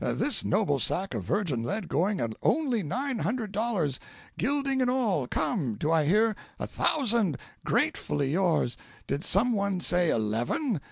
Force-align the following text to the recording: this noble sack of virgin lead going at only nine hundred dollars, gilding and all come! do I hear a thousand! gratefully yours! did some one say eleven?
this 0.03 0.43
noble 0.43 0.79
sack 0.79 1.13
of 1.13 1.23
virgin 1.23 1.61
lead 1.61 1.87
going 1.87 2.19
at 2.19 2.33
only 2.41 2.81
nine 2.81 3.19
hundred 3.19 3.51
dollars, 3.51 3.99
gilding 4.35 4.81
and 4.81 4.89
all 4.89 5.27
come! 5.27 5.75
do 5.75 5.91
I 5.91 6.05
hear 6.05 6.35
a 6.57 6.65
thousand! 6.65 7.37
gratefully 7.63 8.31
yours! 8.31 8.77
did 9.05 9.23
some 9.23 9.53
one 9.53 9.79
say 9.79 10.09
eleven? 10.09 10.79